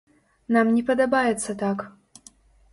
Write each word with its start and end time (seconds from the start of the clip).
Нам 0.55 0.71
не 0.77 0.83
падабаецца 0.87 1.57
так. 1.63 1.87